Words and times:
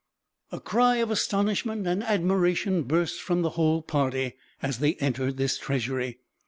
A 0.51 0.59
cry 0.59 0.95
of 0.95 1.11
astonishment 1.11 1.85
and 1.85 2.01
admiration 2.03 2.81
burst 2.85 3.21
from 3.21 3.43
the 3.43 3.51
whole 3.51 3.83
party, 3.83 4.33
as 4.59 4.79
they 4.79 4.95
entered 4.95 5.37
this 5.37 5.59
treasury. 5.59 6.17